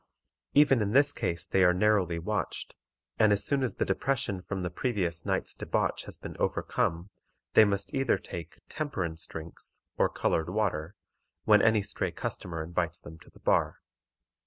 Even 0.55 0.81
in 0.81 0.93
this 0.93 1.11
case 1.13 1.45
they 1.45 1.63
are 1.63 1.75
narrowly 1.75 2.17
watched, 2.17 2.75
and 3.19 3.31
as 3.31 3.45
soon 3.45 3.61
as 3.61 3.75
the 3.75 3.85
depression 3.85 4.41
from 4.41 4.63
the 4.63 4.71
previous 4.71 5.27
night's 5.27 5.53
debauch 5.53 6.01
has 6.05 6.17
been 6.17 6.35
overcome, 6.39 7.11
they 7.53 7.65
must 7.65 7.93
either 7.93 8.17
take 8.17 8.57
"temperance 8.67 9.23
drinks," 9.27 9.79
or 9.99 10.09
colored 10.09 10.49
water, 10.49 10.95
when 11.43 11.61
any 11.61 11.83
stray 11.83 12.11
customer 12.11 12.63
invites 12.63 12.99
them 12.99 13.19
to 13.19 13.29
the 13.29 13.41
bar. 13.41 13.79